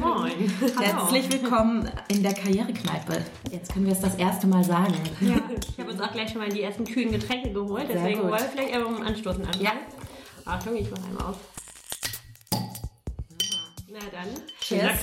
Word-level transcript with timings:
Moin. 0.00 0.50
Herzlich 0.80 1.30
willkommen 1.30 1.90
in 2.08 2.22
der 2.22 2.32
Karrierekneipe. 2.32 3.22
Jetzt 3.50 3.72
können 3.72 3.84
wir 3.84 3.92
es 3.92 4.00
das 4.00 4.14
erste 4.14 4.46
Mal 4.46 4.64
sagen. 4.64 4.94
Ja, 5.20 5.36
ich 5.70 5.78
habe 5.78 5.90
uns 5.90 6.00
auch 6.00 6.10
gleich 6.12 6.30
schon 6.30 6.38
mal 6.38 6.48
die 6.48 6.62
ersten 6.62 6.84
kühlen 6.84 7.12
Getränke 7.12 7.52
geholt, 7.52 7.86
Sehr 7.86 7.96
deswegen 7.96 8.22
gut. 8.22 8.30
wollen 8.30 8.42
wir 8.42 8.48
vielleicht 8.48 8.74
einfach 8.74 8.88
um 8.88 9.02
Anstoßen 9.02 9.44
anfangen. 9.44 9.64
Ja. 9.64 9.72
Achtung, 10.46 10.74
ich 10.76 10.90
mache 10.90 11.02
einmal 11.04 11.26
auf. 11.26 11.36
Na 13.90 13.98
dann. 14.10 14.28
Cheers. 14.60 15.00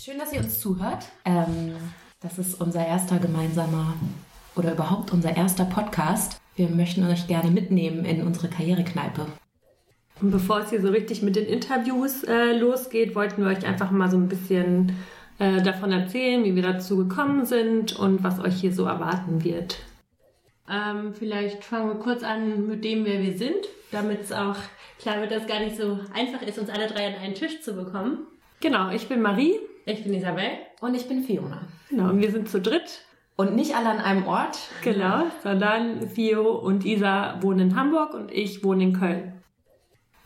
Schön, 0.00 0.18
dass 0.18 0.32
ihr 0.32 0.40
uns 0.40 0.60
zuhört. 0.60 1.06
Ähm, 1.24 1.74
das 2.20 2.38
ist 2.38 2.60
unser 2.60 2.86
erster 2.86 3.18
gemeinsamer 3.18 3.94
oder 4.54 4.72
überhaupt 4.72 5.12
unser 5.12 5.36
erster 5.36 5.64
Podcast. 5.64 6.40
Wir 6.54 6.68
möchten 6.68 7.04
euch 7.04 7.26
gerne 7.26 7.50
mitnehmen 7.50 8.04
in 8.04 8.24
unsere 8.24 8.48
Karrierekneipe. 8.48 9.26
Und 10.20 10.30
bevor 10.30 10.60
es 10.60 10.70
hier 10.70 10.80
so 10.80 10.88
richtig 10.88 11.22
mit 11.22 11.36
den 11.36 11.46
Interviews 11.46 12.24
äh, 12.24 12.58
losgeht, 12.58 13.14
wollten 13.14 13.42
wir 13.42 13.50
euch 13.50 13.66
einfach 13.66 13.90
mal 13.90 14.10
so 14.10 14.16
ein 14.16 14.28
bisschen 14.28 14.92
äh, 15.38 15.62
davon 15.62 15.92
erzählen, 15.92 16.44
wie 16.44 16.54
wir 16.54 16.62
dazu 16.62 16.96
gekommen 16.98 17.46
sind 17.46 17.98
und 17.98 18.22
was 18.22 18.38
euch 18.38 18.56
hier 18.56 18.72
so 18.72 18.84
erwarten 18.84 19.42
wird. 19.42 19.78
Ähm, 20.70 21.14
vielleicht 21.14 21.64
fangen 21.64 21.88
wir 21.88 21.96
kurz 21.96 22.22
an 22.22 22.68
mit 22.68 22.84
dem, 22.84 23.04
wer 23.04 23.20
wir 23.22 23.36
sind, 23.36 23.66
damit 23.90 24.20
es 24.22 24.32
auch 24.32 24.56
klar 24.98 25.20
wird, 25.20 25.32
dass 25.32 25.42
es 25.42 25.48
gar 25.48 25.60
nicht 25.60 25.76
so 25.76 25.98
einfach 26.14 26.42
ist, 26.42 26.58
uns 26.58 26.70
alle 26.70 26.86
drei 26.86 27.06
an 27.06 27.14
einen 27.14 27.34
Tisch 27.34 27.62
zu 27.62 27.74
bekommen. 27.74 28.26
Genau, 28.60 28.90
ich 28.90 29.08
bin 29.08 29.22
Marie. 29.22 29.54
Ich 29.86 30.04
bin 30.04 30.12
Isabel. 30.12 30.50
Und 30.80 30.94
ich 30.94 31.08
bin 31.08 31.24
Fiona. 31.24 31.62
Genau, 31.88 32.10
und 32.10 32.20
wir 32.20 32.30
sind 32.30 32.48
zu 32.48 32.60
dritt. 32.60 33.00
Und 33.36 33.56
nicht 33.56 33.74
alle 33.74 33.88
an 33.88 33.98
einem 33.98 34.26
Ort. 34.26 34.58
Genau, 34.84 35.24
sondern 35.42 36.08
Fio 36.10 36.52
und 36.52 36.84
Isa 36.84 37.38
wohnen 37.40 37.70
in 37.70 37.76
Hamburg 37.76 38.12
und 38.12 38.30
ich 38.30 38.62
wohne 38.62 38.82
in 38.82 38.92
Köln. 38.92 39.39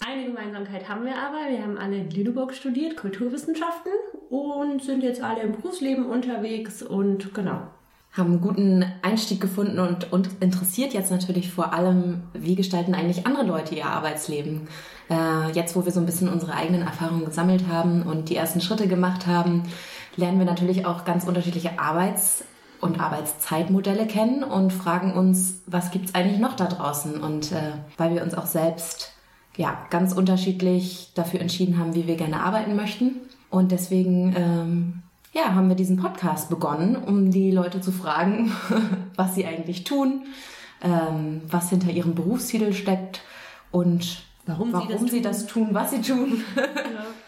Eine 0.06 0.26
Gemeinsamkeit 0.26 0.86
haben 0.88 1.06
wir 1.06 1.16
aber. 1.16 1.48
Wir 1.48 1.62
haben 1.62 1.78
alle 1.78 1.96
in 1.96 2.10
Lüneburg 2.10 2.52
studiert, 2.52 2.96
Kulturwissenschaften 2.96 3.92
und 4.28 4.82
sind 4.82 5.02
jetzt 5.02 5.22
alle 5.22 5.40
im 5.40 5.52
Berufsleben 5.52 6.04
unterwegs 6.06 6.82
und 6.82 7.32
genau. 7.32 7.62
Haben 8.12 8.32
einen 8.32 8.40
guten 8.42 8.84
Einstieg 9.02 9.40
gefunden 9.40 9.78
und, 9.78 10.12
und 10.12 10.28
interessiert 10.40 10.92
jetzt 10.92 11.10
natürlich 11.10 11.50
vor 11.50 11.72
allem, 11.72 12.22
wie 12.34 12.54
gestalten 12.54 12.94
eigentlich 12.94 13.26
andere 13.26 13.44
Leute 13.44 13.74
ihr 13.74 13.86
Arbeitsleben. 13.86 14.68
Äh, 15.08 15.50
jetzt, 15.52 15.74
wo 15.74 15.84
wir 15.86 15.90
so 15.90 16.00
ein 16.00 16.06
bisschen 16.06 16.28
unsere 16.28 16.54
eigenen 16.54 16.82
Erfahrungen 16.82 17.24
gesammelt 17.24 17.64
haben 17.68 18.02
und 18.02 18.28
die 18.28 18.36
ersten 18.36 18.60
Schritte 18.60 18.86
gemacht 18.86 19.26
haben, 19.26 19.62
lernen 20.16 20.38
wir 20.38 20.46
natürlich 20.46 20.84
auch 20.84 21.06
ganz 21.06 21.26
unterschiedliche 21.26 21.78
Arbeits- 21.78 22.44
und 22.80 23.00
Arbeitszeitmodelle 23.00 24.06
kennen 24.06 24.44
und 24.44 24.70
fragen 24.70 25.14
uns, 25.14 25.62
was 25.66 25.90
gibt's 25.90 26.14
eigentlich 26.14 26.38
noch 26.38 26.54
da 26.54 26.66
draußen? 26.66 27.22
Und 27.22 27.52
äh, 27.52 27.72
weil 27.96 28.14
wir 28.14 28.22
uns 28.22 28.34
auch 28.34 28.46
selbst 28.46 29.13
ja, 29.56 29.86
ganz 29.90 30.12
unterschiedlich 30.12 31.12
dafür 31.14 31.40
entschieden 31.40 31.78
haben, 31.78 31.94
wie 31.94 32.06
wir 32.06 32.16
gerne 32.16 32.40
arbeiten 32.40 32.76
möchten. 32.76 33.16
Und 33.50 33.70
deswegen 33.72 34.34
ähm, 34.36 35.02
ja, 35.32 35.54
haben 35.54 35.68
wir 35.68 35.76
diesen 35.76 35.96
Podcast 35.96 36.48
begonnen, 36.48 36.96
um 36.96 37.30
die 37.30 37.50
Leute 37.50 37.80
zu 37.80 37.92
fragen, 37.92 38.52
was 39.16 39.34
sie 39.34 39.46
eigentlich 39.46 39.84
tun, 39.84 40.22
ähm, 40.82 41.42
was 41.48 41.70
hinter 41.70 41.90
ihrem 41.90 42.14
Berufstitel 42.14 42.72
steckt 42.72 43.22
und 43.70 44.24
Warum 44.46 44.72
sie 44.72 44.88
das 44.88 45.00
sie 45.00 45.08
tun. 45.08 45.22
das 45.22 45.46
tun, 45.46 45.68
was 45.72 45.90
sie 45.90 46.02
tun. 46.02 46.42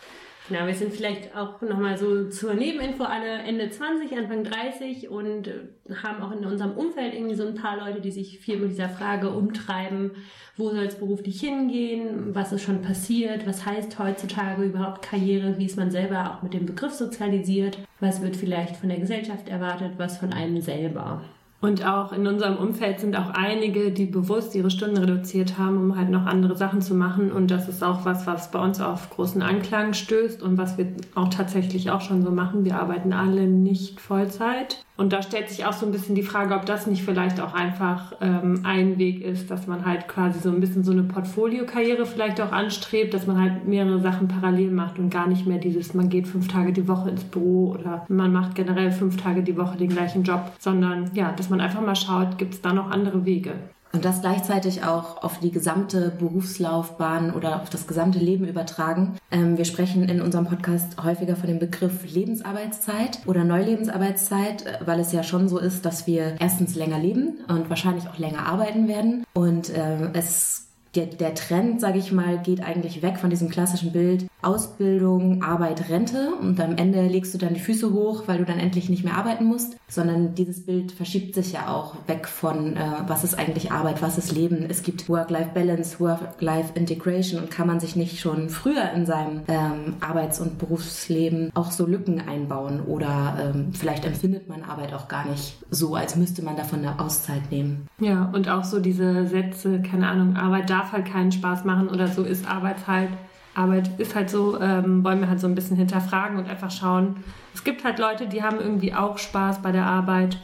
Genau, 0.49 0.67
wir 0.67 0.75
sind 0.75 0.93
vielleicht 0.93 1.37
auch 1.37 1.61
nochmal 1.61 1.99
so 1.99 2.29
zur 2.29 2.55
Nebeninfo 2.55 3.03
alle. 3.03 3.39
Ende 3.43 3.69
20, 3.69 4.17
Anfang 4.17 4.45
30 4.45 5.09
und 5.09 5.49
äh, 5.49 5.95
haben 6.03 6.23
auch 6.23 6.31
in 6.31 6.45
unserem 6.45 6.73
Umfeld 6.73 7.15
irgendwie 7.15 7.35
so 7.35 7.47
ein 7.47 7.57
paar 7.57 7.79
Leute, 7.79 8.01
die 8.01 8.13
sich 8.13 8.39
viel 8.39 8.59
mit 8.59 8.71
dieser 8.71 8.89
Frage 8.89 9.31
umtreiben, 9.31 10.13
wo 10.57 10.71
soll 10.71 10.85
es 10.85 10.95
beruflich 10.95 11.41
hingehen, 11.41 12.35
was 12.35 12.53
ist 12.53 12.63
schon 12.63 12.81
passiert, 12.81 13.47
was 13.47 13.67
heißt 13.67 13.99
heutzutage 13.99 14.63
überhaupt 14.63 15.03
Karriere, 15.03 15.59
wie 15.59 15.67
ist 15.67 15.77
man 15.77 15.91
selber 15.91 16.31
auch 16.31 16.43
mit 16.43 16.55
dem 16.55 16.67
Begriff 16.67 16.93
sozialisiert, 16.93 17.79
was 17.99 18.23
wird 18.23 18.37
vielleicht 18.37 18.77
von 18.77 18.89
der 18.89 19.01
Gesellschaft 19.01 19.49
erwartet, 19.49 19.95
was 19.97 20.19
von 20.19 20.33
einem 20.33 20.61
selber. 20.61 21.23
Und 21.67 21.85
auch 21.85 22.13
in 22.13 22.29
unserem 22.29 22.59
Umfeld 22.59 23.01
sind 23.01 23.17
auch 23.17 23.31
einige, 23.31 23.91
die 23.91 24.07
bewusst 24.07 24.55
ihre 24.55 24.71
Stunden 24.71 24.99
reduziert 24.99 25.59
haben, 25.59 25.79
um 25.79 25.97
halt 25.99 26.11
noch 26.11 26.25
andere 26.25 26.55
Sachen 26.55 26.81
zu 26.81 26.95
machen. 26.95 27.33
Und 27.33 27.51
das 27.51 27.69
ist 27.69 27.83
auch 27.83 28.05
was, 28.05 28.25
was 28.25 28.53
bei 28.53 28.61
uns 28.61 28.81
auf 28.81 29.11
großen 29.11 29.43
Anklang 29.43 29.93
stößt 29.93 30.45
und 30.45 30.59
was 30.59 30.79
wir 30.79 30.87
auch 31.17 31.29
tatsächlich 31.29 31.91
auch 31.91 32.03
schon 32.03 32.23
so 32.23 32.31
machen. 32.31 32.65
Wir 32.65 32.79
arbeiten 32.79 33.13
alle 33.13 33.49
nicht 33.49 34.01
Vollzeit. 34.01 34.86
Und 34.97 35.13
da 35.13 35.23
stellt 35.23 35.51
sich 35.51 35.65
auch 35.67 35.75
so 35.75 35.85
ein 35.85 35.93
bisschen 35.93 36.15
die 36.15 36.23
Frage, 36.23 36.55
ob 36.55 36.65
das 36.65 36.87
nicht 36.87 37.03
vielleicht 37.03 37.41
auch 37.41 37.53
einfach 37.53 38.13
ähm, 38.21 38.61
ein 38.65 38.99
Weg 38.99 39.23
ist, 39.23 39.51
dass 39.51 39.67
man 39.67 39.85
halt 39.85 40.09
quasi 40.09 40.39
so 40.41 40.49
ein 40.49 40.61
bisschen 40.61 40.85
so 40.85 40.93
eine 40.93 41.03
Portfoliokarriere 41.03 42.07
vielleicht 42.07 42.41
auch 42.41 42.53
anstrebt, 42.53 43.13
dass 43.13 43.27
man 43.27 43.39
halt 43.39 43.67
mehrere 43.67 44.01
Sachen 44.01 44.29
parallel 44.29 44.71
macht 44.71 44.99
und 44.99 45.11
gar 45.11 45.27
nicht 45.27 45.47
mehr 45.47 45.59
dieses, 45.59 45.93
man 45.93 46.09
geht 46.09 46.27
fünf 46.27 46.49
Tage 46.49 46.73
die 46.73 46.89
Woche 46.89 47.11
ins 47.11 47.25
Büro 47.25 47.73
oder 47.79 48.07
man 48.09 48.33
macht 48.33 48.55
generell 48.55 48.91
fünf 48.91 49.19
Tage 49.19 49.43
die 49.43 49.57
Woche 49.57 49.77
den 49.77 49.91
gleichen 49.91 50.23
Job, 50.23 50.53
sondern 50.59 51.11
ja, 51.13 51.33
dass 51.33 51.51
man 51.51 51.61
einfach 51.61 51.83
mal 51.83 51.97
schaut, 51.97 52.39
gibt 52.39 52.55
es 52.55 52.63
da 52.63 52.73
noch 52.73 52.91
andere 52.91 53.27
Wege. 53.27 53.53
Und 53.93 54.05
das 54.05 54.21
gleichzeitig 54.21 54.85
auch 54.85 55.23
auf 55.23 55.41
die 55.41 55.51
gesamte 55.51 56.11
Berufslaufbahn 56.19 57.33
oder 57.33 57.63
auf 57.63 57.71
das 57.71 57.87
gesamte 57.87 58.19
Leben 58.19 58.47
übertragen. 58.47 59.17
Ähm, 59.31 59.57
wir 59.57 59.65
sprechen 59.65 60.09
in 60.09 60.21
unserem 60.21 60.47
Podcast 60.47 61.03
häufiger 61.03 61.37
von 61.37 61.49
dem 61.49 61.59
Begriff 61.59 62.05
Lebensarbeitszeit 62.05 63.21
oder 63.27 63.45
Neulebensarbeitszeit, 63.45 64.67
äh, 64.67 64.79
weil 64.85 65.01
es 65.01 65.13
ja 65.13 65.23
schon 65.23 65.49
so 65.49 65.59
ist, 65.59 65.87
dass 65.87 66.07
wir 66.07 66.37
erstens 66.41 66.75
länger 66.75 66.99
leben 66.99 67.39
und 67.49 67.71
wahrscheinlich 67.71 68.09
auch 68.09 68.19
länger 68.19 68.47
arbeiten 68.47 68.89
werden. 68.89 69.25
Und 69.33 69.71
äh, 69.71 70.11
es 70.13 70.67
der, 70.97 71.07
der 71.07 71.35
Trend, 71.35 71.81
sage 71.81 71.99
ich 71.99 72.11
mal, 72.11 72.39
geht 72.39 72.63
eigentlich 72.63 73.03
weg 73.03 73.19
von 73.19 73.31
diesem 73.31 73.49
klassischen 73.49 73.93
Bild 73.93 74.27
Ausbildung, 74.47 75.43
Arbeit, 75.43 75.89
Rente 75.89 76.35
und 76.41 76.61
am 76.61 76.77
Ende 76.77 77.07
legst 77.07 77.35
du 77.35 77.39
dann 77.39 77.55
die 77.55 77.61
Füße 77.61 77.93
hoch, 77.93 78.25
weil 78.27 78.39
du 78.39 78.45
dann 78.45 78.59
endlich 78.59 78.89
nicht 78.89 79.05
mehr 79.05 79.17
arbeiten 79.17 79.45
musst, 79.45 79.77
sondern 79.89 80.35
dieses 80.35 80.65
Bild 80.65 80.93
verschiebt 80.93 81.35
sich 81.35 81.53
ja 81.53 81.69
auch 81.69 81.97
weg 82.07 82.29
von, 82.29 82.77
äh, 82.77 82.81
was 83.07 83.25
ist 83.25 83.39
eigentlich 83.39 83.73
Arbeit, 83.73 84.03
was 84.03 84.19
ist 84.19 84.33
Leben. 84.33 84.67
Es 84.69 84.83
gibt 84.83 85.09
Work-Life-Balance, 85.09 85.99
Work-Life-Integration 86.01 87.43
und 87.43 87.51
kann 87.51 87.67
man 87.67 87.81
sich 87.81 87.97
nicht 87.97 88.21
schon 88.21 88.49
früher 88.49 88.91
in 88.95 89.05
seinem 89.05 89.43
ähm, 89.49 89.97
Arbeits- 90.01 90.41
und 90.41 90.59
Berufsleben 90.59 91.51
auch 91.55 91.73
so 91.73 91.87
Lücken 91.87 92.21
einbauen 92.21 92.81
oder 92.81 93.53
ähm, 93.55 93.73
vielleicht 93.73 94.05
empfindet 94.05 94.49
man 94.49 94.63
Arbeit 94.63 94.95
auch 94.95 95.09
gar 95.09 95.29
nicht 95.29 95.57
so, 95.71 95.97
als 95.97 96.17
müsste 96.17 96.43
man 96.43 96.57
davon 96.57 96.81
eine 96.81 97.01
Auszeit 97.01 97.51
nehmen. 97.51 97.89
Ja, 97.99 98.31
und 98.33 98.49
auch 98.49 98.65
so 98.65 98.79
diese 98.79 99.27
Sätze, 99.27 99.83
keine 99.83 100.09
Ahnung, 100.09 100.37
Arbeit 100.37 100.71
darf 100.71 100.93
halt 100.93 101.07
keinen 101.07 101.33
Spaß 101.33 101.65
machen 101.65 101.89
oder 101.89 102.09
so 102.09 102.23
ist 102.23 102.49
Arbeit 102.49 102.87
halt. 102.87 103.11
Arbeit 103.57 103.99
ist 103.99 104.15
halt 104.15 104.31
so, 104.31 104.61
ähm, 104.61 105.03
wollen 105.05 105.21
wir 105.21 105.29
halt 105.29 105.41
so 105.41 105.47
ein 105.47 105.55
bisschen 105.55 105.77
hinterfragen 105.77 106.39
und 106.39 106.49
einfach 106.49 106.71
schauen. 106.71 107.25
Es 107.55 107.65
gibt 107.65 107.85
halt 107.85 107.99
Leute, 107.99 108.27
die 108.27 108.43
haben 108.43 108.61
irgendwie 108.61 108.95
auch 108.95 109.19
Spaß 109.19 109.63
bei 109.63 109.73
der 109.73 109.87
Arbeit. 109.87 110.39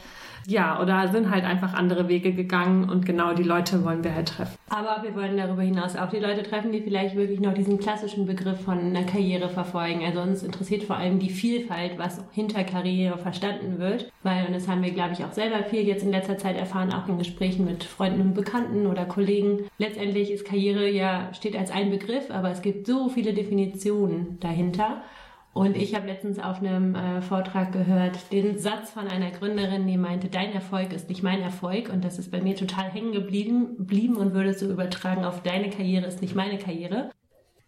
Ja, 0.47 0.81
oder 0.81 1.07
sind 1.09 1.29
halt 1.29 1.45
einfach 1.45 1.73
andere 1.73 2.07
Wege 2.07 2.33
gegangen 2.33 2.89
und 2.89 3.05
genau 3.05 3.33
die 3.33 3.43
Leute 3.43 3.83
wollen 3.83 4.03
wir 4.03 4.13
halt 4.15 4.29
treffen. 4.29 4.57
Aber 4.69 5.03
wir 5.03 5.15
wollen 5.15 5.37
darüber 5.37 5.61
hinaus 5.61 5.95
auch 5.95 6.09
die 6.09 6.19
Leute 6.19 6.43
treffen, 6.43 6.71
die 6.71 6.81
vielleicht 6.81 7.15
wirklich 7.15 7.39
noch 7.39 7.53
diesen 7.53 7.79
klassischen 7.79 8.25
Begriff 8.25 8.59
von 8.61 8.79
einer 8.79 9.03
Karriere 9.03 9.49
verfolgen. 9.49 10.03
Also 10.03 10.21
uns 10.21 10.43
interessiert 10.43 10.83
vor 10.83 10.97
allem 10.97 11.19
die 11.19 11.29
Vielfalt, 11.29 11.97
was 11.97 12.23
hinter 12.31 12.63
Karriere 12.63 13.17
verstanden 13.17 13.79
wird. 13.79 14.11
Weil, 14.23 14.45
und 14.47 14.53
das 14.53 14.67
haben 14.67 14.83
wir, 14.83 14.91
glaube 14.91 15.13
ich, 15.13 15.23
auch 15.23 15.31
selber 15.31 15.63
viel 15.63 15.87
jetzt 15.87 16.03
in 16.03 16.11
letzter 16.11 16.37
Zeit 16.37 16.57
erfahren, 16.57 16.93
auch 16.93 17.07
in 17.07 17.17
Gesprächen 17.17 17.65
mit 17.65 17.83
Freunden 17.83 18.21
und 18.21 18.33
Bekannten 18.33 18.87
oder 18.87 19.05
Kollegen. 19.05 19.69
Letztendlich 19.77 20.31
ist 20.31 20.45
Karriere 20.45 20.89
ja, 20.89 21.33
steht 21.33 21.57
als 21.57 21.71
ein 21.71 21.89
Begriff, 21.89 22.31
aber 22.31 22.51
es 22.51 22.61
gibt 22.61 22.87
so 22.87 23.09
viele 23.09 23.33
Definitionen 23.33 24.39
dahinter. 24.39 25.01
Und 25.53 25.77
ich 25.77 25.93
habe 25.93 26.07
letztens 26.07 26.39
auf 26.39 26.59
einem 26.59 26.95
äh, 26.95 27.21
Vortrag 27.21 27.71
gehört 27.71 28.31
den 28.31 28.57
Satz 28.57 28.89
von 28.89 29.07
einer 29.07 29.29
Gründerin, 29.29 29.85
die 29.85 29.97
meinte, 29.97 30.27
dein 30.27 30.51
Erfolg 30.51 30.93
ist 30.93 31.09
nicht 31.09 31.21
mein 31.21 31.41
Erfolg. 31.41 31.89
Und 31.89 32.03
das 32.03 32.17
ist 32.17 32.31
bei 32.31 32.41
mir 32.41 32.55
total 32.55 32.89
hängen 32.89 33.11
geblieben 33.11 33.75
blieben 33.77 34.15
und 34.15 34.33
würde 34.33 34.53
so 34.53 34.69
übertragen 34.69 35.25
auf 35.25 35.43
deine 35.43 35.69
Karriere 35.69 36.07
ist 36.07 36.21
nicht 36.21 36.35
meine 36.35 36.57
Karriere. 36.57 37.11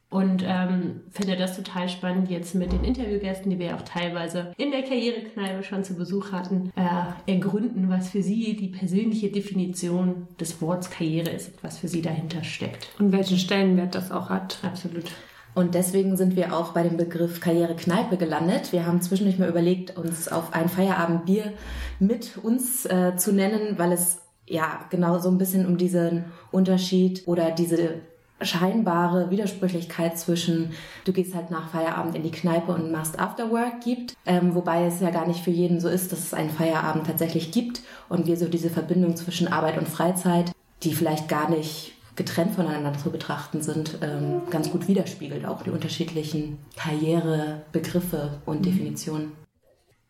Und 0.09 0.43
ähm, 0.47 1.01
finde 1.11 1.35
das 1.35 1.57
total 1.57 1.89
spannend, 1.89 2.29
jetzt 2.29 2.55
mit 2.55 2.71
den 2.71 2.83
Interviewgästen, 2.83 3.49
die 3.49 3.59
wir 3.59 3.75
auch 3.75 3.81
teilweise 3.81 4.53
in 4.57 4.71
der 4.71 4.83
Karrierekneipe 4.83 5.63
schon 5.63 5.83
zu 5.83 5.95
Besuch 5.95 6.31
hatten, 6.31 6.71
äh, 6.75 7.31
ergründen, 7.31 7.89
was 7.89 8.09
für 8.09 8.21
sie 8.21 8.55
die 8.55 8.69
persönliche 8.69 9.29
Definition 9.29 10.27
des 10.39 10.61
Wortes 10.61 10.89
Karriere 10.89 11.31
ist, 11.31 11.51
was 11.63 11.79
für 11.79 11.87
sie 11.87 12.01
dahinter 12.01 12.43
steckt. 12.43 12.89
Und 12.97 13.11
welchen 13.11 13.37
Stellenwert 13.37 13.93
das 13.93 14.11
auch 14.11 14.29
hat. 14.29 14.59
Absolut. 14.63 15.11
Und 15.55 15.73
deswegen 15.73 16.17
sind 16.17 16.35
wir 16.35 16.55
auch 16.55 16.73
bei 16.73 16.83
dem 16.83 16.97
Begriff 16.97 17.39
Karrierekneipe 17.39 18.17
gelandet. 18.17 18.73
Wir 18.73 18.85
haben 18.85 19.01
zwischendurch 19.01 19.39
mal 19.39 19.49
überlegt, 19.49 19.97
uns 19.97 20.27
auf 20.27 20.53
ein 20.53 20.67
Feierabendbier 20.67 21.53
mit 21.99 22.37
uns 22.37 22.85
äh, 22.85 23.15
zu 23.15 23.31
nennen, 23.31 23.79
weil 23.79 23.93
es 23.93 24.19
ja 24.45 24.81
genau 24.89 25.17
so 25.17 25.29
ein 25.29 25.37
bisschen 25.37 25.65
um 25.65 25.77
diesen 25.77 26.25
Unterschied 26.51 27.23
oder 27.25 27.51
diese 27.51 28.01
scheinbare 28.41 29.31
Widersprüchlichkeit 29.31 30.19
zwischen 30.19 30.73
du 31.05 31.13
gehst 31.13 31.33
halt 31.33 31.51
nach 31.51 31.69
Feierabend 31.69 32.15
in 32.15 32.23
die 32.23 32.31
Kneipe 32.31 32.73
und 32.73 32.91
machst 32.91 33.17
Afterwork 33.17 33.79
gibt, 33.81 34.13
ähm, 34.25 34.55
wobei 34.55 34.85
es 34.85 34.99
ja 34.99 35.09
gar 35.09 35.25
nicht 35.25 35.39
für 35.41 35.51
jeden 35.51 35.79
so 35.79 35.87
ist, 35.87 36.11
dass 36.11 36.19
es 36.19 36.33
einen 36.33 36.49
Feierabend 36.49 37.07
tatsächlich 37.07 37.51
gibt 37.51 37.81
und 38.09 38.27
wir 38.27 38.35
so 38.35 38.49
diese 38.49 38.69
Verbindung 38.69 39.15
zwischen 39.15 39.47
Arbeit 39.47 39.77
und 39.77 39.87
Freizeit, 39.87 40.51
die 40.83 40.93
vielleicht 40.93 41.29
gar 41.29 41.49
nicht 41.49 41.94
getrennt 42.15 42.55
voneinander 42.55 42.97
zu 42.97 43.11
betrachten 43.11 43.61
sind, 43.61 43.97
ähm, 44.01 44.41
ganz 44.49 44.71
gut 44.71 44.87
widerspiegelt, 44.87 45.45
auch 45.45 45.61
die 45.63 45.69
unterschiedlichen 45.69 46.59
Karrierebegriffe 46.75 48.39
und 48.45 48.59
mhm. 48.59 48.63
Definitionen. 48.63 49.44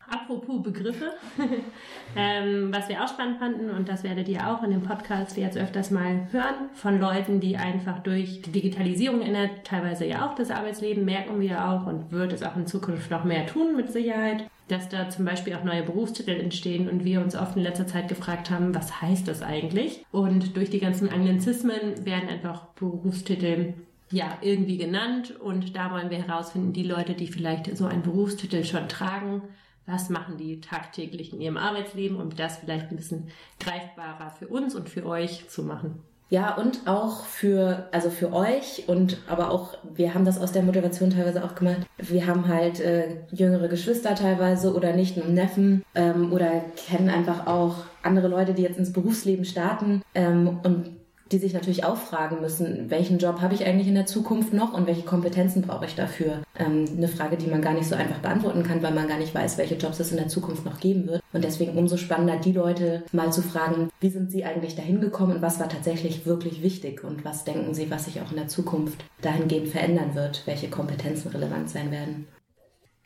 Apropos 0.07 0.62
Begriffe, 0.62 1.13
ähm, 2.16 2.72
was 2.72 2.90
wir 2.90 3.04
auch 3.04 3.07
spannend 3.07 3.40
fanden, 3.40 3.69
und 3.72 3.90
das 3.90 4.04
werdet 4.04 4.28
ihr 4.28 4.48
auch 4.48 4.62
in 4.63 4.72
dem 4.72 4.84
Podcast 4.84 5.36
jetzt 5.38 5.57
öfters 5.57 5.90
mal 5.90 6.28
hören, 6.31 6.69
von 6.74 7.00
Leuten, 7.00 7.40
die 7.40 7.57
einfach 7.57 8.00
durch 8.00 8.42
die 8.44 8.52
Digitalisierung 8.52 9.22
ändert, 9.22 9.63
teilweise 9.63 10.06
ja 10.06 10.28
auch 10.28 10.36
das 10.36 10.52
Arbeitsleben, 10.52 11.06
merken 11.06 11.40
wir 11.40 11.68
auch 11.68 11.88
und 11.88 12.12
wird 12.12 12.34
es 12.34 12.44
auch 12.44 12.56
in 12.56 12.68
Zukunft 12.68 13.10
noch 13.10 13.24
mehr 13.24 13.48
tun 13.48 13.75
mit 13.75 13.92
Sicherheit, 13.92 14.48
dass 14.68 14.90
da 14.90 15.10
zum 15.10 15.25
Beispiel 15.25 15.56
auch 15.56 15.63
neue 15.63 15.84
Berufstitel 15.84 16.31
entstehen 16.31 16.88
und 16.88 17.04
wir 17.04 17.22
uns 17.22 17.36
oft 17.36 17.56
in 17.56 17.63
letzter 17.63 17.88
Zeit 17.88 18.08
gefragt 18.08 18.51
haben, 18.51 18.75
was 18.75 19.01
heißt 19.01 19.28
das 19.28 19.42
eigentlich? 19.42 20.06
Und 20.12 20.56
durch 20.56 20.69
die 20.69 20.80
ganzen 20.80 21.10
Anglizismen 21.10 22.06
werden 22.06 22.30
einfach 22.30 22.68
Berufstitel 22.75 23.74
ja, 24.12 24.38
irgendwie 24.42 24.78
genannt 24.78 25.34
und 25.40 25.75
da 25.75 25.92
wollen 25.92 26.12
wir 26.12 26.19
herausfinden, 26.19 26.74
die 26.74 26.84
Leute, 26.84 27.16
die 27.16 27.28
vielleicht 27.28 27.75
so 27.75 27.88
einen 27.88 28.04
Berufstitel 28.04 28.63
schon 28.63 28.88
tragen, 28.88 29.42
was 29.86 30.10
machen 30.10 30.38
die 30.38 30.62
tagtäglich 30.62 31.34
in 31.34 31.42
ihrem 31.42 31.58
Arbeitsleben, 31.58 32.20
um 32.20 32.36
das 32.36 32.58
vielleicht 32.58 32.90
ein 32.90 32.98
bisschen 32.98 33.30
greifbarer 33.60 34.32
für 34.32 34.48
uns 34.48 34.76
und 34.76 34.90
für 34.90 35.06
euch 35.06 35.48
zu 35.50 35.64
machen. 35.64 36.02
Ja, 36.30 36.56
und 36.56 36.88
auch 36.88 37.24
für, 37.26 37.88
also 37.92 38.10
für 38.10 38.34
euch 38.34 38.86
und 38.88 39.18
aber 39.28 39.52
auch, 39.52 39.78
wir 39.94 40.16
haben 40.16 40.26
das 40.26 40.42
aus 40.42 40.52
der 40.52 40.64
Motivation 40.64 41.12
teilweise 41.12 41.44
auch 41.44 41.54
gemacht. 41.54 41.86
Wir 42.00 42.26
haben 42.26 42.48
halt 42.48 42.80
äh, 42.80 43.18
jüngere 43.32 43.68
Geschwister 43.68 44.16
teilweise 44.16 44.74
oder 44.74 44.94
Nichten 44.94 45.22
und 45.22 45.36
Neffen 45.36 45.84
ähm, 45.94 46.34
oder 46.34 46.62
kennen 46.88 47.10
einfach 47.10 47.46
auch 47.46 47.76
andere 48.02 48.28
Leute, 48.28 48.56
die 48.56 48.64
jetzt 48.64 48.80
ins 48.80 48.92
Berufsleben 48.92 49.46
starten 49.46 50.02
ähm, 50.16 50.60
und 50.64 50.96
die 51.31 51.39
sich 51.39 51.54
natürlich 51.54 51.83
auch 51.83 51.98
fragen 51.98 52.39
müssen, 52.42 52.89
welchen 52.89 53.18
Job 53.18 53.42
habe 53.42 53.56
ich 53.56 53.66
eigentlich 53.66 53.88
in 53.88 53.95
der 53.95 54.06
Zukunft 54.06 54.54
noch 54.54 54.74
und 54.74 54.86
welche 54.86 55.01
Kompetenzen 55.01 55.63
brauche 55.63 55.86
ich 55.86 55.95
dafür? 55.95 56.42
Ähm, 56.57 56.86
eine 56.95 57.07
Frage, 57.07 57.36
die 57.36 57.48
man 57.48 57.62
gar 57.62 57.74
nicht 57.74 57.88
so 57.88 57.95
einfach 57.95 58.19
beantworten 58.19 58.63
kann, 58.63 58.83
weil 58.83 58.94
man 58.94 59.07
gar 59.07 59.18
nicht 59.18 59.33
weiß, 59.33 59.57
welche 59.57 59.75
Jobs 59.75 60.00
es 60.00 60.12
in 60.12 60.18
der 60.18 60.27
Zukunft 60.27 60.66
noch 60.66 60.80
geben 60.80 61.07
wird. 61.07 61.22
Und 61.33 61.44
deswegen 61.44 61.77
umso 61.77 61.98
spannender, 61.98 62.38
die 62.38 62.51
Leute 62.51 63.04
mal 63.12 63.33
zu 63.33 63.42
fragen, 63.42 63.89
wie 64.00 64.10
sind 64.10 64.30
sie 64.31 64.45
eigentlich 64.45 64.75
dahin 64.75 65.01
gekommen 65.01 65.38
und 65.38 65.42
was 65.42 65.60
war 65.60 65.68
tatsächlich 65.68 66.25
wirklich 66.27 66.62
wichtig 66.62 67.04
und 67.04 67.25
was 67.25 67.44
denken 67.44 67.74
sie, 67.74 67.89
was 67.89 68.06
sich 68.06 68.22
auch 68.22 68.30
in 68.30 68.38
der 68.38 68.48
Zukunft 68.48 69.04
dahingehend 69.22 69.69
verändern 69.69 70.13
wird, 70.13 70.44
welche 70.45 70.69
Kompetenzen 70.69 71.30
relevant 71.30 71.69
sein 71.69 71.92
werden. 71.92 72.27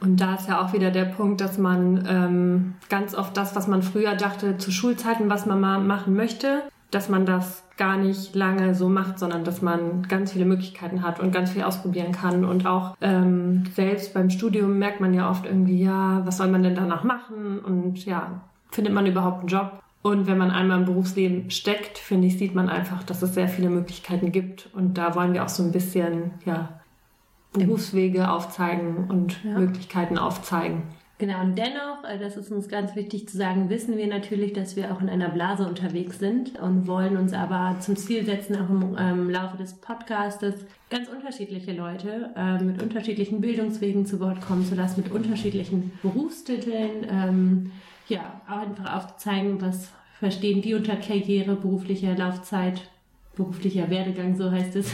Und 0.02 0.22
da 0.22 0.36
ist 0.36 0.48
ja 0.48 0.64
auch 0.64 0.74
wieder 0.74 0.92
der 0.92 1.06
Punkt, 1.06 1.42
dass 1.42 1.58
man 1.58 2.06
ähm, 2.10 2.76
ganz 2.90 3.16
oft 3.16 3.36
das, 3.36 3.56
was 3.56 3.68
man 3.68 3.82
früher 3.82 4.16
dachte 4.16 4.58
zu 4.58 4.72
Schulzeiten, 4.72 5.30
was 5.30 5.46
man 5.46 5.60
mal 5.60 5.80
machen 5.80 6.16
möchte, 6.16 6.64
dass 6.92 7.10
man 7.10 7.26
das 7.26 7.64
gar 7.78 7.98
nicht 7.98 8.36
lange 8.36 8.76
so 8.76 8.90
macht, 8.90 9.20
sondern 9.20 9.44
dass 9.44 9.62
man 9.62 10.04
ganz 10.08 10.34
viele 10.34 10.46
Möglichkeiten 10.46 11.04
hat 11.04 11.20
und 11.20 11.32
ganz 11.32 11.52
viel 11.52 11.64
ausprobieren 11.64 12.12
kann. 12.12 12.44
Und 12.44 12.66
auch 12.66 12.96
ähm, 13.02 13.64
selbst 13.74 14.14
beim 14.14 14.30
Studium 14.30 14.80
merkt 14.80 15.00
man 15.00 15.14
ja 15.14 15.30
oft 15.30 15.46
irgendwie, 15.46 15.84
ja, 15.84 16.22
was 16.26 16.38
soll 16.38 16.48
man 16.48 16.64
denn 16.64 16.76
danach 16.76 17.04
machen? 17.04 17.60
Und 17.60 18.06
ja, 18.06 18.42
findet 18.70 18.94
man 18.94 19.06
überhaupt 19.06 19.40
einen 19.40 19.48
Job? 19.48 19.82
Und 20.02 20.28
wenn 20.28 20.38
man 20.38 20.52
einmal 20.52 20.80
im 20.80 20.86
Berufsleben 20.86 21.52
steckt, 21.52 21.98
finde 21.98 22.28
ich, 22.28 22.38
sieht 22.38 22.56
man 22.56 22.70
einfach, 22.70 23.04
dass 23.04 23.22
es 23.22 23.34
sehr 23.34 23.50
viele 23.50 23.70
Möglichkeiten 23.70 24.32
gibt. 24.32 24.70
Und 24.74 24.98
da 24.98 25.14
wollen 25.14 25.34
wir 25.34 25.44
auch 25.44 25.50
so 25.50 25.62
ein 25.62 25.72
bisschen, 25.72 26.32
ja, 26.46 26.80
Berufswege 27.54 28.30
aufzeigen 28.30 29.10
und 29.10 29.44
ja. 29.44 29.58
Möglichkeiten 29.58 30.18
aufzeigen. 30.18 30.84
Genau, 31.20 31.42
und 31.42 31.58
dennoch, 31.58 32.06
äh, 32.06 32.18
das 32.18 32.38
ist 32.38 32.50
uns 32.50 32.70
ganz 32.70 32.96
wichtig 32.96 33.28
zu 33.28 33.38
sagen, 33.38 33.70
wissen 33.70 33.98
wir 33.98 34.08
natürlich, 34.08 34.54
dass 34.54 34.78
wir 34.78 34.94
auch 34.94 35.02
in 35.02 35.10
einer 35.10 35.28
Blase 35.28 35.68
unterwegs 35.68 36.18
sind 36.18 36.58
und 36.58 36.88
wollen 36.88 37.18
uns 37.18 37.34
aber 37.34 37.76
zum 37.82 37.98
Ziel 37.98 38.24
setzen, 38.24 38.56
auch 38.56 38.70
im 38.70 38.96
ähm, 38.98 39.30
Laufe 39.30 39.58
des 39.58 39.74
Podcastes 39.74 40.56
ganz 40.90 41.10
unterschiedliche 41.10 41.74
Leute 41.74 42.30
äh, 42.38 42.64
mit 42.64 42.82
unterschiedlichen 42.82 43.42
Bildungswegen 43.42 44.06
zu 44.06 44.22
Wort 44.22 44.40
kommen 44.40 44.66
zu 44.66 44.76
lassen, 44.76 45.04
mit 45.04 45.12
unterschiedlichen 45.12 45.92
Berufstiteln, 46.02 47.06
ähm, 47.12 47.72
ja, 48.08 48.42
auch 48.48 48.62
einfach 48.62 48.96
aufzuzeigen, 48.96 49.62
was 49.62 49.92
verstehen 50.20 50.62
die 50.62 50.74
unter 50.74 50.96
Karriere, 50.96 51.58
beruflicher 51.58 52.16
Laufzeit, 52.16 52.90
beruflicher 53.40 53.90
Werdegang, 53.90 54.36
so 54.36 54.52
heißt 54.52 54.76
es. 54.76 54.88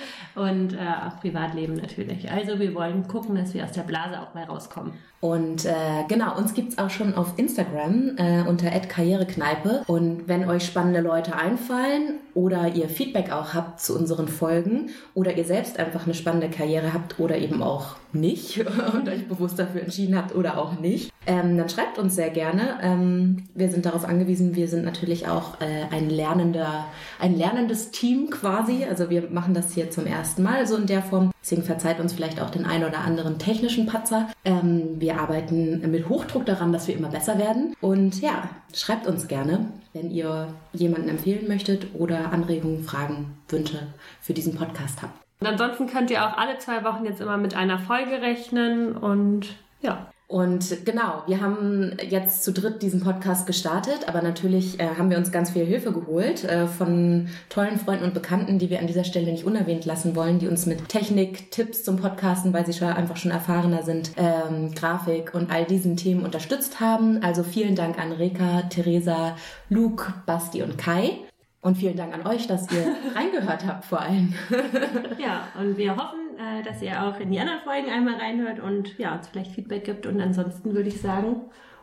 und 0.34 0.74
äh, 0.74 0.78
auch 0.78 1.18
Privatleben 1.20 1.74
natürlich. 1.74 2.30
Also 2.30 2.58
wir 2.60 2.74
wollen 2.74 3.08
gucken, 3.08 3.34
dass 3.34 3.54
wir 3.54 3.64
aus 3.64 3.72
der 3.72 3.82
Blase 3.82 4.20
auch 4.20 4.34
mal 4.34 4.44
rauskommen. 4.44 4.92
Und 5.20 5.66
äh, 5.66 6.04
genau, 6.08 6.36
uns 6.36 6.54
gibt 6.54 6.72
es 6.72 6.78
auch 6.78 6.88
schon 6.88 7.14
auf 7.14 7.38
Instagram 7.38 8.16
äh, 8.16 8.42
unter 8.48 8.70
Karrierekneipe. 8.70 9.82
Und 9.86 10.28
wenn 10.28 10.48
euch 10.48 10.64
spannende 10.64 11.00
Leute 11.00 11.36
einfallen 11.36 12.20
oder 12.34 12.68
ihr 12.74 12.88
Feedback 12.88 13.32
auch 13.32 13.52
habt 13.54 13.80
zu 13.80 13.98
unseren 13.98 14.28
Folgen 14.28 14.90
oder 15.14 15.36
ihr 15.36 15.44
selbst 15.44 15.78
einfach 15.78 16.04
eine 16.04 16.14
spannende 16.14 16.48
Karriere 16.48 16.92
habt 16.94 17.18
oder 17.18 17.36
eben 17.36 17.62
auch 17.62 17.96
nicht 18.14 18.64
und 18.94 19.08
euch 19.08 19.28
bewusst 19.28 19.58
dafür 19.58 19.82
entschieden 19.82 20.16
habt 20.16 20.34
oder 20.34 20.58
auch 20.58 20.78
nicht, 20.78 21.12
ähm, 21.26 21.56
dann 21.56 21.68
schreibt 21.68 21.98
uns 21.98 22.14
sehr 22.14 22.30
gerne. 22.30 22.78
Ähm, 22.82 23.44
wir 23.54 23.70
sind 23.70 23.86
darauf 23.86 24.04
angewiesen, 24.04 24.56
wir 24.56 24.68
sind 24.68 24.84
natürlich 24.84 25.28
auch 25.28 25.60
äh, 25.60 25.84
ein 25.90 26.10
lernender, 26.10 26.86
ein 27.18 27.36
lernendes 27.36 27.90
Team 27.90 28.30
quasi. 28.30 28.84
Also 28.84 29.10
wir 29.10 29.30
machen 29.30 29.54
das 29.54 29.72
hier 29.72 29.90
zum 29.90 30.06
ersten 30.06 30.42
Mal 30.42 30.66
so 30.66 30.76
in 30.76 30.86
der 30.86 31.02
Form. 31.02 31.30
Deswegen 31.42 31.62
verzeiht 31.62 32.00
uns 32.00 32.12
vielleicht 32.12 32.40
auch 32.40 32.50
den 32.50 32.64
einen 32.64 32.84
oder 32.84 32.98
anderen 32.98 33.38
technischen 33.38 33.86
Patzer. 33.86 34.28
Ähm, 34.44 35.00
wir 35.00 35.20
arbeiten 35.20 35.90
mit 35.90 36.08
Hochdruck 36.08 36.46
daran, 36.46 36.72
dass 36.72 36.88
wir 36.88 36.96
immer 36.96 37.10
besser 37.10 37.38
werden. 37.38 37.74
Und 37.80 38.20
ja, 38.20 38.48
schreibt 38.74 39.06
uns 39.06 39.28
gerne, 39.28 39.68
wenn 39.92 40.10
ihr 40.10 40.48
jemanden 40.72 41.08
empfehlen 41.08 41.48
möchtet 41.48 41.88
oder 41.94 42.32
Anregungen, 42.32 42.82
Fragen, 42.84 43.36
Wünsche 43.48 43.88
für 44.20 44.34
diesen 44.34 44.54
Podcast 44.54 45.02
habt. 45.02 45.29
Und 45.40 45.46
ansonsten 45.46 45.86
könnt 45.86 46.10
ihr 46.10 46.24
auch 46.24 46.36
alle 46.36 46.58
zwei 46.58 46.84
Wochen 46.84 47.06
jetzt 47.06 47.20
immer 47.20 47.38
mit 47.38 47.54
einer 47.54 47.78
Folge 47.78 48.20
rechnen 48.20 48.94
und 48.94 49.46
ja. 49.80 50.10
Und 50.30 50.84
genau, 50.84 51.24
wir 51.26 51.40
haben 51.40 51.96
jetzt 52.08 52.44
zu 52.44 52.52
dritt 52.52 52.82
diesen 52.82 53.00
Podcast 53.00 53.48
gestartet, 53.48 54.06
aber 54.06 54.22
natürlich 54.22 54.78
äh, 54.78 54.90
haben 54.96 55.10
wir 55.10 55.18
uns 55.18 55.32
ganz 55.32 55.50
viel 55.50 55.64
Hilfe 55.64 55.90
geholt 55.90 56.44
äh, 56.44 56.68
von 56.68 57.28
tollen 57.48 57.80
Freunden 57.80 58.04
und 58.04 58.14
Bekannten, 58.14 58.60
die 58.60 58.70
wir 58.70 58.78
an 58.78 58.86
dieser 58.86 59.02
Stelle 59.02 59.32
nicht 59.32 59.44
unerwähnt 59.44 59.86
lassen 59.86 60.14
wollen, 60.14 60.38
die 60.38 60.46
uns 60.46 60.66
mit 60.66 60.88
Technik, 60.88 61.50
Tipps 61.50 61.82
zum 61.82 61.96
Podcasten, 61.96 62.52
weil 62.52 62.64
sie 62.64 62.74
schon 62.74 62.86
einfach 62.86 63.16
schon 63.16 63.32
erfahrener 63.32 63.82
sind, 63.82 64.12
ähm, 64.18 64.72
Grafik 64.72 65.34
und 65.34 65.50
all 65.50 65.64
diesen 65.64 65.96
Themen 65.96 66.24
unterstützt 66.24 66.78
haben. 66.78 67.24
Also 67.24 67.42
vielen 67.42 67.74
Dank 67.74 67.98
an 67.98 68.12
Reka, 68.12 68.62
Theresa, 68.70 69.34
Luke, 69.68 70.14
Basti 70.26 70.62
und 70.62 70.78
Kai. 70.78 71.18
Und 71.62 71.76
vielen 71.76 71.96
Dank 71.96 72.14
an 72.14 72.26
euch, 72.26 72.46
dass 72.46 72.70
ihr 72.72 72.96
reingehört 73.14 73.66
habt 73.66 73.84
vor 73.84 74.00
allem. 74.00 74.32
ja, 75.18 75.48
und 75.58 75.76
wir 75.76 75.94
hoffen, 75.94 76.38
äh, 76.38 76.62
dass 76.62 76.80
ihr 76.80 77.02
auch 77.02 77.20
in 77.20 77.30
die 77.30 77.38
anderen 77.38 77.60
Folgen 77.60 77.90
einmal 77.90 78.14
reinhört 78.14 78.60
und 78.60 78.96
ja, 78.98 79.14
uns 79.14 79.28
vielleicht 79.28 79.52
Feedback 79.52 79.84
gibt. 79.84 80.06
Und 80.06 80.20
ansonsten 80.20 80.74
würde 80.74 80.88
ich 80.88 81.00
sagen, 81.00 81.42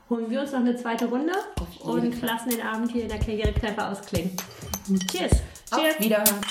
holen 0.10 0.30
wir 0.30 0.42
uns 0.42 0.52
noch 0.52 0.62
eine 0.62 0.76
zweite 0.76 1.06
Runde 1.06 1.34
und 1.82 2.22
lassen 2.24 2.50
den 2.50 2.62
Abend 2.62 2.92
hier 2.92 3.04
in 3.04 3.10
der 3.10 3.20
Karrierekneipe 3.20 3.86
ausklingen. 3.86 4.32
Cheers. 5.12 5.32
Cheers. 5.70 5.96
Auf 5.96 6.00
Wiederhören. 6.00 6.42